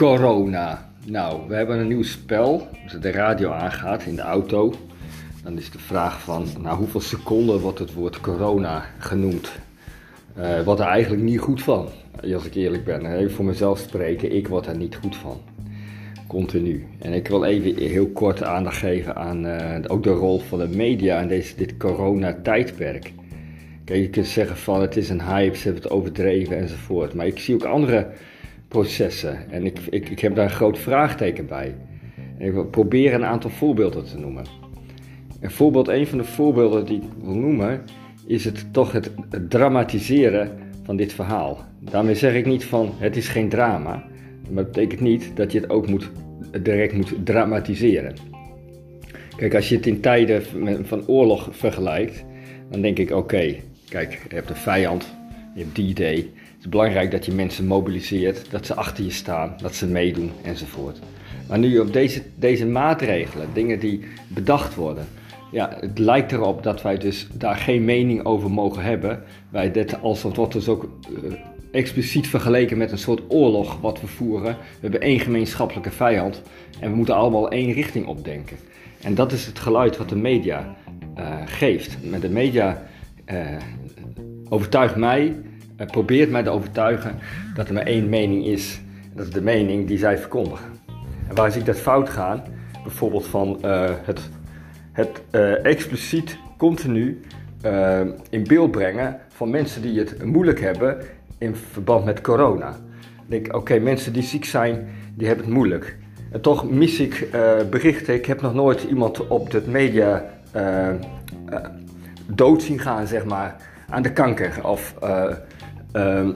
[0.00, 0.90] Corona.
[1.06, 2.68] Nou, we hebben een nieuw spel.
[2.82, 4.74] Als de radio aangaat in de auto,
[5.42, 9.52] dan is de vraag van, nou hoeveel seconden wordt het woord corona genoemd?
[10.38, 11.88] Uh, wat er eigenlijk niet goed van,
[12.34, 13.16] als ik eerlijk ben.
[13.16, 15.40] Even voor mezelf spreken, ik word er niet goed van.
[16.26, 16.86] Continu.
[16.98, 20.68] En ik wil even heel kort aandacht geven aan uh, ook de rol van de
[20.68, 23.12] media in deze, dit corona-tijdperk.
[23.98, 27.14] Je kunt zeggen van het is een hype, ze hebben het overdreven enzovoort.
[27.14, 28.06] Maar ik zie ook andere
[28.68, 29.50] processen.
[29.50, 31.74] En ik, ik, ik heb daar een groot vraagteken bij.
[32.38, 34.44] En ik wil proberen een aantal voorbeelden te noemen.
[35.40, 37.82] Een voorbeeld, een van de voorbeelden die ik wil noemen,
[38.26, 39.10] is het toch het,
[39.48, 41.58] dramatiseren van dit verhaal.
[41.80, 44.04] Daarmee zeg ik niet van het is geen drama,
[44.50, 46.10] maar dat betekent niet dat je het ook moet,
[46.62, 48.14] direct moet dramatiseren.
[49.36, 50.42] Kijk, als je het in tijden
[50.86, 52.24] van oorlog vergelijkt,
[52.70, 53.54] dan denk ik oké,
[53.90, 55.06] kijk, je hebt een vijand,
[55.54, 56.16] je hebt die idee.
[56.16, 60.32] Het is belangrijk dat je mensen mobiliseert, dat ze achter je staan, dat ze meedoen
[60.42, 60.98] enzovoort.
[61.48, 65.06] Maar nu op deze, deze maatregelen, dingen die bedacht worden,
[65.52, 69.22] ja, het lijkt erop dat wij dus daar geen mening over mogen hebben.
[69.48, 71.32] Wij dit als wordt dus ook uh,
[71.72, 74.52] expliciet vergeleken met een soort oorlog wat we voeren.
[74.52, 76.42] We hebben één gemeenschappelijke vijand
[76.80, 78.56] en we moeten allemaal één richting opdenken.
[79.02, 80.76] En dat is het geluid wat de media
[81.18, 81.96] uh, geeft.
[82.02, 82.82] Met de media
[84.48, 85.36] overtuigt mij
[85.80, 87.14] uh, probeert mij te overtuigen
[87.54, 88.80] dat er maar één mening is.
[89.14, 90.70] Dat is de mening die zij verkondigen.
[91.28, 92.42] En waar zie ik dat fout gaan?
[92.82, 94.20] Bijvoorbeeld van uh, het,
[94.92, 97.20] het uh, expliciet continu
[98.30, 100.96] in beeld brengen van mensen die het moeilijk hebben
[101.38, 102.70] in verband met corona.
[102.70, 105.96] Dan denk ik, oké, mensen die ziek zijn, die hebben het moeilijk.
[106.32, 107.28] En toch mis ik
[107.70, 108.14] berichten.
[108.14, 110.24] Ik heb nog nooit iemand op de media
[112.34, 113.56] dood zien gaan, zeg maar,
[113.88, 114.66] aan de kanker.
[114.66, 114.94] Of
[115.92, 116.28] uh,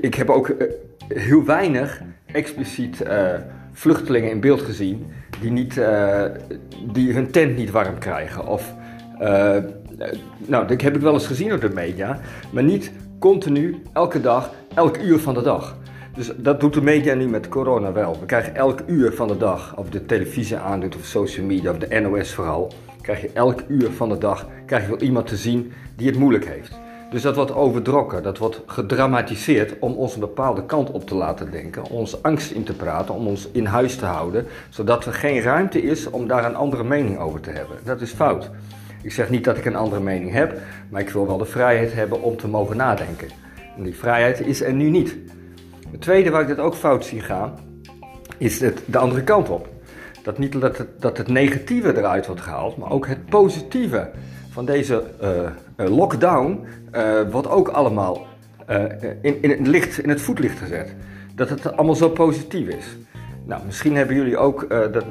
[0.00, 0.66] ik heb ook eh,
[1.08, 3.26] heel weinig expliciet uh,
[3.72, 5.06] vluchtelingen in beeld gezien
[5.40, 5.80] die, niet,
[6.92, 8.46] die hun tent niet warm krijgen.
[8.46, 8.74] Of,
[10.46, 12.20] nou, dat heb ik wel eens gezien op de media,
[12.50, 15.76] maar niet continu, elke dag, elk uur van de dag.
[16.14, 18.20] Dus dat doet de media nu met corona wel.
[18.20, 21.78] We krijgen elk uur van de dag, of de televisie aandoet, of social media, of
[21.78, 25.36] de NOS vooral, krijg je elk uur van de dag krijg je wel iemand te
[25.36, 26.80] zien die het moeilijk heeft.
[27.10, 31.50] Dus dat wordt overdrokken, dat wordt gedramatiseerd om ons een bepaalde kant op te laten
[31.50, 35.40] denken, ons angst in te praten, om ons in huis te houden, zodat er geen
[35.40, 37.76] ruimte is om daar een andere mening over te hebben.
[37.84, 38.50] Dat is fout.
[39.02, 41.92] Ik zeg niet dat ik een andere mening heb, maar ik wil wel de vrijheid
[41.92, 43.28] hebben om te mogen nadenken.
[43.76, 45.16] En die vrijheid is er nu niet.
[45.90, 47.58] Het tweede waar ik dit ook fout zie gaan,
[48.38, 49.71] is het de andere kant op.
[50.22, 54.10] Dat niet dat het, dat het negatieve eruit wordt gehaald, maar ook het positieve
[54.50, 56.60] van deze uh, lockdown
[56.92, 58.26] uh, wordt ook allemaal
[59.22, 60.94] in, in, het licht, in het voetlicht gezet.
[61.34, 62.96] Dat het allemaal zo positief is.
[63.44, 65.04] Nou, misschien hebben jullie ook dat,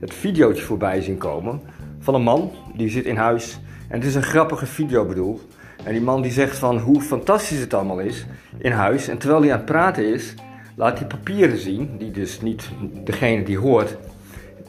[0.00, 1.60] het videootje voorbij zien komen
[1.98, 3.60] van een man die zit in huis.
[3.88, 5.46] En het is een grappige video bedoeld.
[5.84, 8.26] En die man die zegt van hoe fantastisch het allemaal is
[8.58, 9.08] in huis.
[9.08, 10.34] En terwijl hij aan het praten is,
[10.76, 12.68] laat hij papieren zien, die dus niet
[13.04, 13.96] degene die hoort,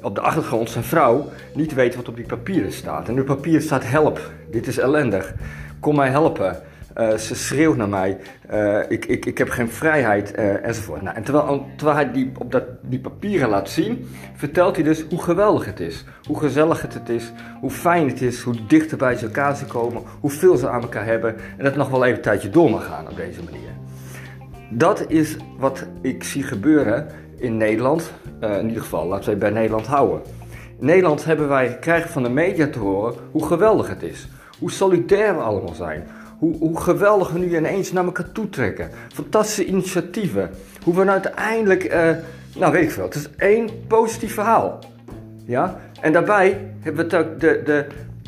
[0.01, 3.09] op de achtergrond zijn vrouw niet weet wat op die papieren staat.
[3.09, 5.33] En op papier staat help, dit is ellendig,
[5.79, 6.61] kom mij helpen.
[6.97, 8.17] Uh, ze schreeuwt naar mij,
[8.51, 11.01] uh, ik, ik, ik heb geen vrijheid uh, enzovoort.
[11.01, 15.21] Nou, en terwijl, hij die, op dat, die papieren laat zien, vertelt hij dus hoe
[15.21, 16.05] geweldig het is.
[16.23, 20.57] Hoe gezellig het is, hoe fijn het is, hoe dichter bij elkaar ze komen, hoeveel
[20.57, 21.35] ze aan elkaar hebben.
[21.57, 23.69] En dat nog wel even een tijdje door mag gaan op deze manier.
[24.69, 27.07] Dat is wat ik zie gebeuren
[27.37, 28.11] in Nederland.
[28.43, 30.21] Uh, in ieder geval, laten we bij Nederland houden.
[30.79, 34.27] In Nederland hebben wij, krijgen van de media te horen hoe geweldig het is.
[34.59, 36.07] Hoe solidair we allemaal zijn.
[36.37, 38.89] Hoe, hoe geweldig we nu ineens naar elkaar toe trekken.
[39.13, 40.49] Fantastische initiatieven.
[40.83, 42.09] Hoe we nou uiteindelijk, uh,
[42.55, 44.79] nou weet ik veel, het is één positief verhaal.
[45.45, 45.79] Ja?
[46.01, 47.85] En daarbij hebben we de, de,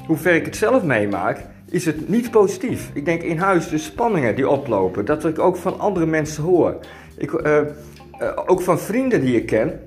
[0.08, 2.90] hoe ver ik het zelf meemaak, is het niet positief.
[2.94, 6.78] Ik denk in huis de spanningen die oplopen, dat ik ook van andere mensen hoor.
[7.18, 7.58] Ik, uh,
[8.22, 9.80] uh, ook van vrienden die ik ken,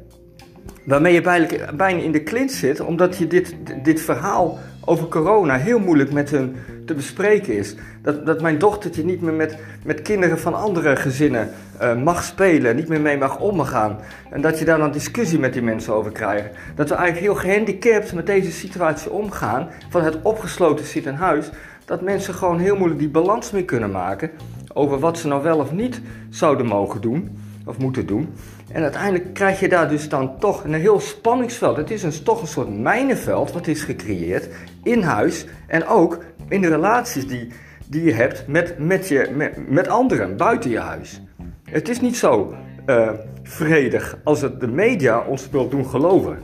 [0.85, 5.57] waarmee je bijna, bijna in de klint zit, omdat je dit, dit verhaal over corona
[5.57, 6.57] heel moeilijk met hun
[6.87, 7.75] te bespreken is.
[8.03, 11.51] Dat, dat mijn dochtertje niet meer met, met kinderen van andere gezinnen
[11.81, 13.99] uh, mag spelen, niet meer mee mag omgaan.
[14.31, 16.49] En dat je daar dan discussie met die mensen over krijgt.
[16.75, 21.51] Dat we eigenlijk heel gehandicapt met deze situatie omgaan, van het opgesloten zitten in huis.
[21.85, 24.31] Dat mensen gewoon heel moeilijk die balans mee kunnen maken
[24.73, 26.01] over wat ze nou wel of niet
[26.31, 28.29] zouden mogen doen of moeten doen.
[28.73, 31.77] En uiteindelijk krijg je daar dus dan toch een heel spanningsveld.
[31.77, 34.49] Het is een, toch een soort mijnenveld wat is gecreëerd
[34.83, 37.49] in huis en ook in de relaties die,
[37.87, 41.23] die je hebt met, met, je, met, met anderen buiten je huis.
[41.65, 42.55] Het is niet zo
[42.87, 43.11] uh,
[43.43, 46.39] vredig als het de media ons wil doen geloven.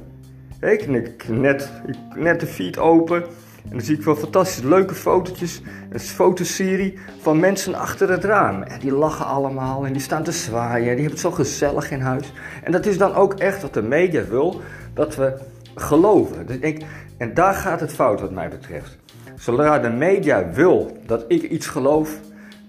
[0.61, 0.89] Ik
[1.29, 1.71] net,
[2.15, 3.25] net de feed open
[3.71, 5.63] en dan zie ik wel fantastische leuke fotootjes.
[5.91, 8.63] Een fotoserie van mensen achter het raam.
[8.63, 10.81] En die lachen allemaal en die staan te zwaaien.
[10.81, 12.33] Die hebben het zo gezellig in huis.
[12.63, 14.61] En dat is dan ook echt wat de media wil,
[14.95, 15.33] dat we
[15.75, 16.47] geloven.
[16.47, 16.85] Dus ik,
[17.17, 18.99] en daar gaat het fout wat mij betreft.
[19.37, 22.21] Zodra de media wil dat ik iets geloof,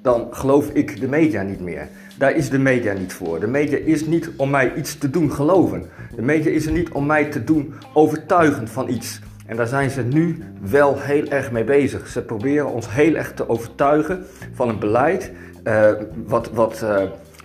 [0.02, 1.88] dan geloof ik de media niet meer.
[2.18, 3.40] Daar is de media niet voor.
[3.40, 5.86] De media is niet om mij iets te doen geloven.
[6.16, 9.20] De media is er niet om mij te doen overtuigen van iets.
[9.50, 12.08] En daar zijn ze nu wel heel erg mee bezig.
[12.08, 15.32] Ze proberen ons heel erg te overtuigen van een beleid
[15.64, 15.92] uh,
[16.26, 17.02] wat, wat, uh,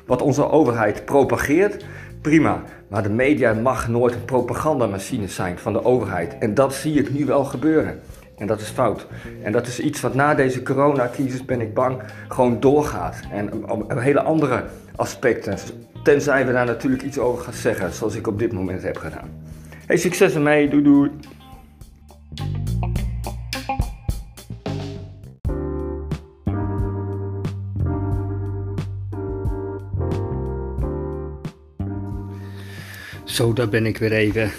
[0.06, 1.84] wat onze overheid propageert.
[2.20, 6.38] Prima, maar de media mag nooit een propagandamachine zijn van de overheid.
[6.38, 8.00] En dat zie ik nu wel gebeuren.
[8.36, 9.06] En dat is fout.
[9.42, 13.20] En dat is iets wat na deze coronacrisis, ben ik bang, gewoon doorgaat.
[13.32, 14.64] En om hele andere
[14.96, 15.58] aspecten.
[16.02, 19.28] Tenzij we daar natuurlijk iets over gaan zeggen, zoals ik op dit moment heb gedaan.
[19.86, 20.68] Hey, succes ermee.
[20.68, 21.10] Doei doei.
[33.34, 34.50] Zo, daar ben ik weer even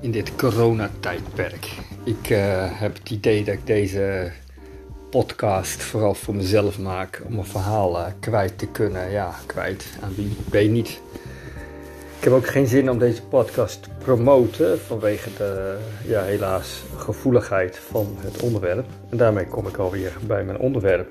[0.00, 1.68] in dit coronatijdperk.
[2.04, 2.38] Ik uh,
[2.70, 4.32] heb het idee dat ik deze
[5.10, 9.10] podcast vooral voor mezelf maak om een verhaal uh, kwijt te kunnen.
[9.10, 11.00] Ja, kwijt aan wie, weet niet.
[12.18, 17.78] Ik heb ook geen zin om deze podcast te promoten vanwege de ja, helaas gevoeligheid
[17.78, 18.86] van het onderwerp.
[19.10, 21.10] En daarmee kom ik alweer bij mijn onderwerp.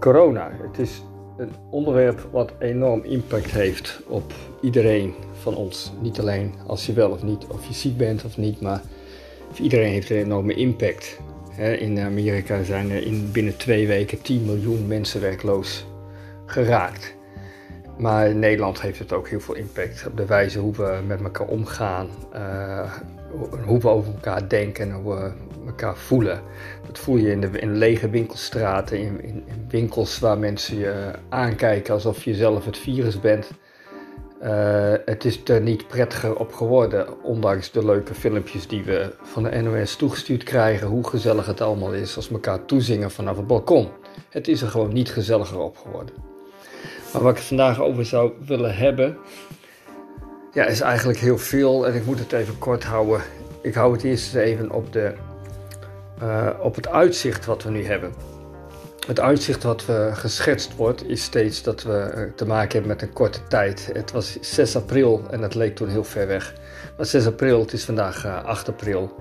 [0.00, 0.50] Corona.
[0.62, 1.02] Het is
[1.40, 5.92] een onderwerp wat enorm impact heeft op iedereen van ons.
[6.00, 8.82] Niet alleen als je wel of niet, of je ziek bent of niet, maar
[9.60, 11.18] iedereen heeft een enorme impact.
[11.78, 15.86] In Amerika zijn er in binnen twee weken 10 miljoen mensen werkloos
[16.46, 17.14] geraakt.
[17.98, 21.22] Maar in Nederland heeft het ook heel veel impact op de wijze hoe we met
[21.22, 22.92] elkaar omgaan, uh,
[23.66, 25.32] hoe we over elkaar denken en hoe we
[25.66, 26.42] elkaar voelen.
[26.86, 31.10] Dat voel je in de, in lege winkelstraten, in, in, in, winkels waar mensen je
[31.28, 33.50] aankijken alsof je zelf het virus bent.
[34.42, 39.42] Uh, het is er niet prettiger op geworden, ondanks de leuke filmpjes die we van
[39.42, 43.88] de NOS toegestuurd krijgen, hoe gezellig het allemaal is als elkaar toezingen vanaf het balkon.
[44.28, 46.14] Het is er gewoon niet gezelliger op geworden.
[47.12, 49.16] Maar wat ik vandaag over zou willen hebben,
[50.52, 53.20] ja, is eigenlijk heel veel en ik moet het even kort houden.
[53.62, 55.14] Ik hou het eerst even op, de,
[56.22, 58.12] uh, op het uitzicht wat we nu hebben.
[59.06, 63.02] Het uitzicht wat we geschetst wordt is steeds dat we eh, te maken hebben met
[63.02, 63.90] een korte tijd.
[63.92, 66.54] Het was 6 april en dat leek toen heel ver weg.
[66.96, 69.14] Maar 6 april, het is vandaag 8 eh, april.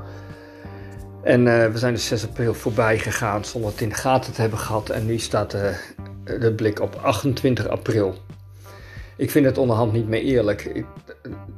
[1.24, 4.60] En we zijn dus 6 april voorbij gegaan zonder het in de gaten te hebben
[4.60, 4.90] gehad.
[4.90, 8.16] En nu staat de, blik op 28 april.
[9.18, 10.66] Ik vind het onderhand niet meer eerlijk.
[10.66, 10.86] Ik,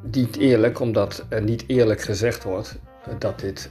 [0.01, 2.79] niet eerlijk omdat er niet eerlijk gezegd wordt
[3.19, 3.69] dat dit...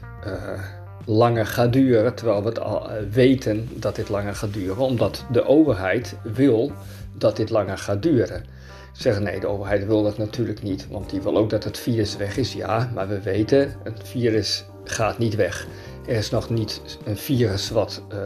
[1.11, 5.25] langer gaat duren, terwijl we het al eh, weten dat dit langer gaat duren, omdat
[5.33, 6.73] de overheid wil
[7.19, 8.45] dat dit langer gaat duren.
[8.93, 12.17] Zeggen nee, de overheid wil dat natuurlijk niet, want die wil ook dat het virus
[12.17, 12.53] weg is.
[12.53, 15.67] Ja, maar we weten, het virus gaat niet weg.
[16.07, 18.19] Er is nog niet een virus wat uh,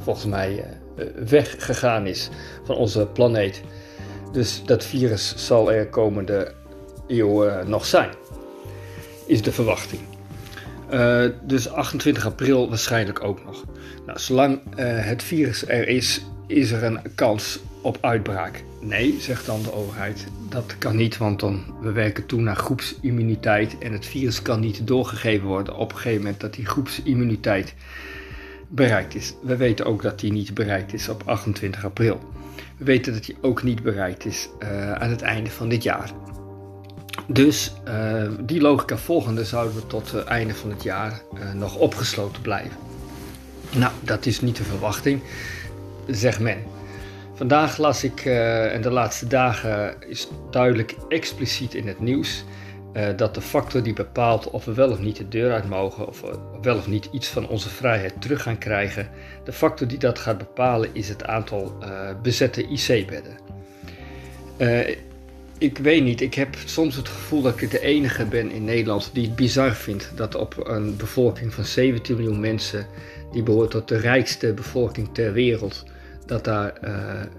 [0.00, 0.64] volgens mij
[0.96, 2.28] uh, weggegaan is
[2.64, 3.62] van onze planeet.
[4.32, 6.52] Dus dat virus zal er komende
[7.06, 8.10] eeuw nog zijn,
[9.26, 10.09] is de verwachting.
[10.92, 13.64] Uh, dus 28 april waarschijnlijk ook nog.
[14.06, 18.64] Nou, zolang uh, het virus er is, is er een kans op uitbraak.
[18.80, 20.26] Nee, zegt dan de overheid.
[20.48, 24.86] Dat kan niet, want dan, we werken toe naar groepsimmuniteit en het virus kan niet
[24.86, 27.74] doorgegeven worden op een gegeven moment dat die groepsimmuniteit
[28.68, 29.34] bereikt is.
[29.42, 32.20] We weten ook dat die niet bereikt is op 28 april.
[32.76, 36.10] We weten dat die ook niet bereikt is uh, aan het einde van dit jaar.
[37.32, 41.76] Dus uh, die logica volgende zouden we tot het einde van het jaar uh, nog
[41.76, 42.76] opgesloten blijven.
[43.76, 45.22] Nou, dat is niet de verwachting,
[46.06, 46.58] zegt men.
[47.34, 52.44] Vandaag las ik, en de laatste dagen is duidelijk expliciet in het nieuws,
[53.16, 56.20] dat de factor die bepaalt of we wel of niet de deur uit mogen, of
[56.20, 59.08] we wel of niet iets van onze vrijheid terug gaan krijgen,
[59.44, 61.78] de factor die dat gaat bepalen is het aantal
[62.22, 63.36] bezette IC-bedden
[65.60, 66.20] ik weet niet.
[66.20, 69.74] Ik heb soms het gevoel dat ik de enige ben in Nederland die het bizar
[69.74, 72.86] vindt dat op een bevolking van 17 miljoen mensen,
[73.32, 75.84] die behoort tot de rijkste bevolking ter wereld,
[76.26, 76.90] dat daar, uh,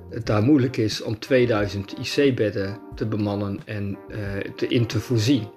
[0.10, 4.18] het daar moeilijk is om 2000 IC-bedden te bemannen en uh,
[4.56, 5.48] te, in te voorzien.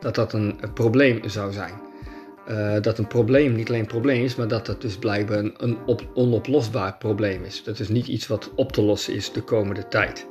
[0.00, 1.74] Dat dat een, probleem zou zijn.
[2.48, 5.54] uh, dat een probleem niet alleen een probleem is, maar dat het dus blijkbaar een,
[5.56, 7.62] een op, onoplosbaar probleem is.
[7.64, 10.26] Dat is niet iets wat op te lossen is de komende tijd.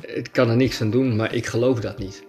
[0.00, 2.24] Ik kan er niks aan doen, maar ik geloof dat niet.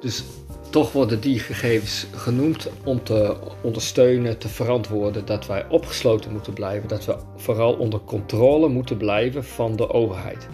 [0.00, 0.24] Dus
[0.70, 6.88] toch worden die gegevens genoemd om te ondersteunen, te verantwoorden dat wij opgesloten moeten blijven,
[6.88, 10.48] dat we vooral onder controle moeten blijven van de overheid.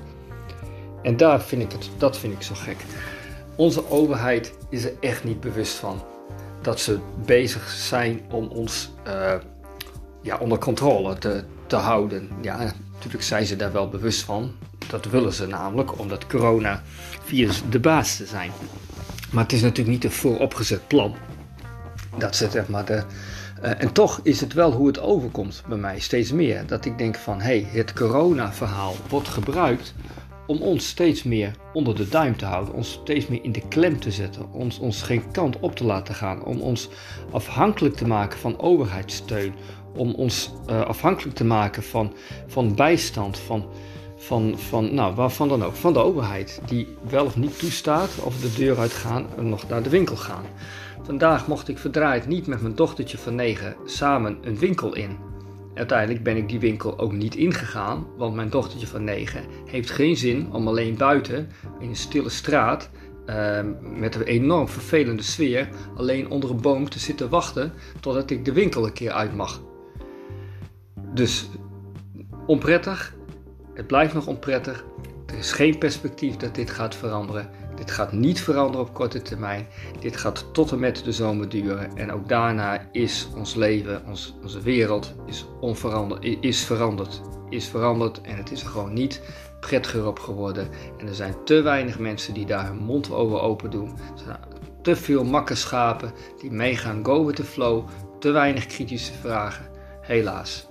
[1.02, 2.76] En daar vind ik het, dat vind ik zo gek.
[3.56, 6.02] Onze overheid is er echt niet bewust van
[6.62, 9.34] dat ze bezig zijn om ons uh,
[10.22, 12.28] ja, onder controle te, te houden.
[12.42, 14.52] Ja, natuurlijk zijn ze daar wel bewust van.
[14.88, 18.50] Dat willen ze namelijk, omdat coronavirus de baas te zijn.
[19.30, 21.16] Maar het is natuurlijk niet een vooropgezet plan.
[22.18, 23.02] Dat ze zeg maar de.
[23.62, 26.66] Uh, en toch is het wel hoe het overkomt bij mij steeds meer.
[26.66, 29.94] Dat ik denk van hé, hey, het corona-verhaal wordt gebruikt
[30.48, 34.00] om ons steeds meer onder de duim te houden, ons steeds meer in de klem
[34.00, 36.88] te zetten, ons, ons geen kant op te laten gaan, om ons
[37.30, 39.54] afhankelijk te maken van overheidssteun,
[39.94, 42.12] om ons uh, afhankelijk te maken van,
[42.46, 43.66] van bijstand, van,
[44.16, 48.40] van, van nou, waarvan dan ook, van de overheid, die wel of niet toestaat of
[48.40, 50.44] de deur uitgaan en nog naar de winkel gaan.
[51.02, 55.27] Vandaag mocht ik verdraaid niet met mijn dochtertje van negen samen een winkel in.
[55.78, 60.16] Uiteindelijk ben ik die winkel ook niet ingegaan, want mijn dochtertje van 9 heeft geen
[60.16, 62.90] zin om alleen buiten in een stille straat
[63.26, 68.44] uh, met een enorm vervelende sfeer alleen onder een boom te zitten wachten totdat ik
[68.44, 69.61] de winkel een keer uit mag.
[71.14, 71.49] Dus
[72.47, 73.14] onprettig,
[73.75, 74.85] het blijft nog onprettig.
[75.26, 77.50] Er is geen perspectief dat dit gaat veranderen.
[77.78, 79.66] Dit gaat niet veranderen op korte termijn.
[80.00, 81.97] Dit gaat tot en met de zomer duren.
[81.97, 84.02] En ook daarna is ons leven,
[84.42, 85.47] onze wereld is,
[86.40, 87.20] is veranderd.
[87.49, 89.23] Is veranderd en het is er gewoon niet
[89.61, 90.68] prettiger op geworden.
[90.99, 93.88] En er zijn te weinig mensen die daar hun mond over open doen.
[93.88, 94.38] Er zijn
[94.82, 97.88] te veel makkenschapen die meegaan go with the flow.
[98.18, 99.66] Te weinig kritische vragen.
[100.00, 100.67] Helaas.